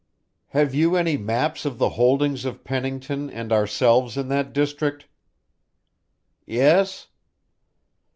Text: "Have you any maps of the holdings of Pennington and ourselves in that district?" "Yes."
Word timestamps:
"Have 0.47 0.73
you 0.73 0.95
any 0.95 1.15
maps 1.15 1.63
of 1.63 1.77
the 1.77 1.89
holdings 1.89 2.43
of 2.43 2.63
Pennington 2.63 3.29
and 3.29 3.51
ourselves 3.51 4.17
in 4.17 4.29
that 4.29 4.51
district?" 4.51 5.05
"Yes." 6.43 7.09